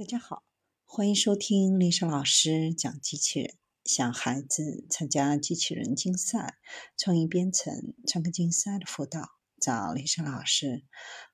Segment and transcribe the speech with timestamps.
[0.00, 0.42] 大家好，
[0.86, 3.54] 欢迎收听丽莎老师讲机器人。
[3.84, 6.56] 想孩子参加机器人竞赛、
[6.96, 9.28] 创意编程、创客竞赛的辅导，
[9.60, 10.84] 找丽莎老师。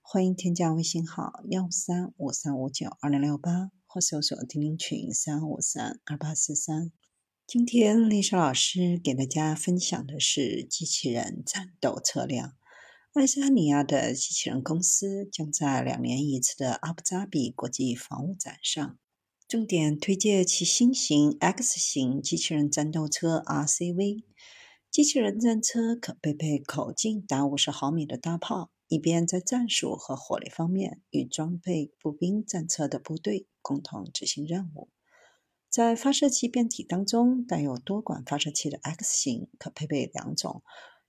[0.02, 6.90] 欢迎添加微信号幺三五三五九二零六八，或搜索钉钉群三五三二八四三。
[7.46, 12.56] 今天丽莎老师给大家分享的是机器人战斗车辆。
[13.18, 18.98] 爱沙尼亚的机器人公司将在两年一次的阿布扎比国际防务展上，
[19.48, 24.22] 重点推介其新型 X 型机器人战斗车 RCV。
[24.90, 34.90] 机器人战车可配备口径达五十毫米的大炮，以便在战术和火力方面与装备步兵战车的部队共同执行任务。
[35.70, 40.62] 在发射器变体当中，带有多管发射器的 X 型可配备两种。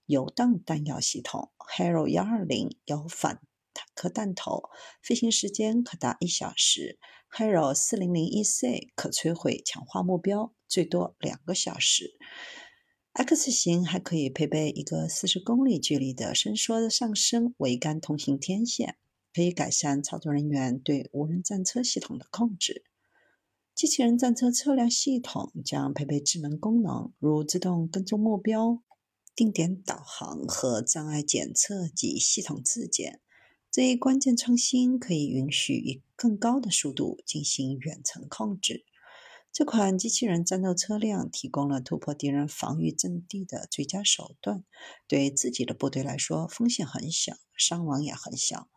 [0.08, 3.42] 游荡弹药系统 Hero 幺二零有反
[3.74, 4.70] 坦克弹头，
[5.02, 6.98] 飞行时间可达一小时。
[7.30, 12.16] Hero 四零零一 C 可摧毁强化目标，最多两个小时。
[13.12, 18.96] X 型还可以配备一个四十公里距离的伸缩上升桅杆通行天线，
[19.34, 22.84] 可以改善操作人员对无人战车系统的控制。
[23.74, 28.82] 机器人战车车辆系统将配备智能功能，如自动跟踪目标。
[29.38, 33.20] 定点导航和障碍检测及系统自检
[33.70, 38.84] 这一关键创新，可以允许以更高的速度进行远程控制。
[39.52, 44.64] 这款机器人战斗车辆提供了突破敌人防御阵地的最佳手段，
[45.06, 48.68] 对自己的部队来说风险很小，伤亡也很小。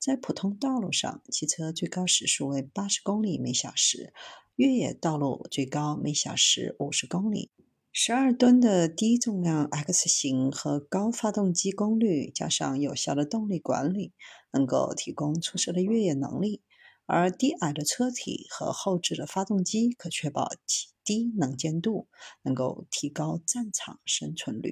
[0.00, 4.12] 在普通道路上，汽车最高时速为八十公里每小时，
[4.56, 7.52] 越野道路最高每小时五十公里。
[8.00, 14.12] 十二吨的低重量 X 型和高发动机功率，加上有效的动力管理，
[14.52, 16.62] 能够提供出色的越野能力。
[17.06, 22.06] 而低矮的车体和后置的发动机可确保其低能见度，
[22.42, 24.66] 能够提高战场生存率。